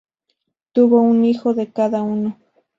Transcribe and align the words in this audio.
Tuvo 0.73 0.99
un 1.01 1.25
hijo 1.25 1.53
de 1.53 1.71
cada 1.71 2.01
uno. 2.01 2.39